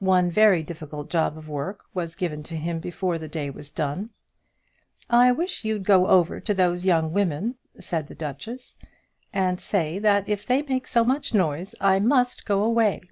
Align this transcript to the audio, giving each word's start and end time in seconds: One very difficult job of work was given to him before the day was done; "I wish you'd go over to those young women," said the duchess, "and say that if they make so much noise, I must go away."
One 0.00 0.32
very 0.32 0.64
difficult 0.64 1.08
job 1.10 1.38
of 1.38 1.48
work 1.48 1.84
was 1.94 2.16
given 2.16 2.42
to 2.42 2.56
him 2.56 2.80
before 2.80 3.18
the 3.18 3.28
day 3.28 3.50
was 3.50 3.70
done; 3.70 4.10
"I 5.08 5.30
wish 5.30 5.64
you'd 5.64 5.84
go 5.84 6.08
over 6.08 6.40
to 6.40 6.52
those 6.52 6.84
young 6.84 7.12
women," 7.12 7.54
said 7.78 8.08
the 8.08 8.16
duchess, 8.16 8.76
"and 9.32 9.60
say 9.60 10.00
that 10.00 10.28
if 10.28 10.44
they 10.44 10.62
make 10.62 10.88
so 10.88 11.04
much 11.04 11.34
noise, 11.34 11.76
I 11.80 12.00
must 12.00 12.46
go 12.46 12.64
away." 12.64 13.02